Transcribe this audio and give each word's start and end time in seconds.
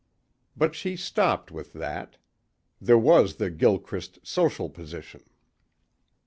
But 0.57 0.73
she 0.73 0.95
stopped 0.95 1.51
with 1.51 1.73
that. 1.73 2.17
There 2.81 2.97
was 2.97 3.35
the 3.35 3.51
Gilchrist 3.51 4.17
social 4.23 4.67
position. 4.67 5.21